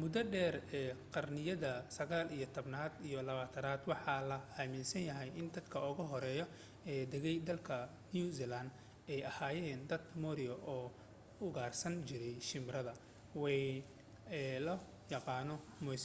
mudo 0.00 0.20
dheer 0.32 0.56
ee 0.78 0.90
qarniyada 1.14 1.70
sagaal 1.96 2.28
iyo 2.36 2.46
tobanaad 2.56 2.92
iyo 3.08 3.18
labaatanaad 3.28 3.80
waxaa 3.92 4.20
la 4.30 4.38
aaminsanaa 4.60 5.28
in 5.40 5.46
dadka 5.56 5.76
ugu 5.90 6.04
hore 6.12 6.32
ee 6.94 7.02
degay 7.12 7.36
dalka 7.48 7.76
new 8.14 8.28
zealand 8.38 8.70
ay 9.12 9.20
ahaayeen 9.30 9.82
dadka 9.92 10.12
maori 10.24 10.46
oo 10.74 10.84
ugaarsan 11.46 11.94
jiray 12.08 12.36
shimbirada 12.48 12.92
wayn 13.42 13.78
ee 14.40 14.54
loo 14.66 14.78
yaqaanay 15.12 15.60
moas 15.84 16.04